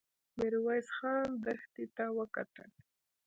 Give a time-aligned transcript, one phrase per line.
[0.37, 2.69] ميرويس خان دښتې ته وکتل.